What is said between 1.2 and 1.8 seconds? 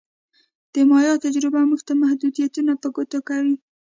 تجربه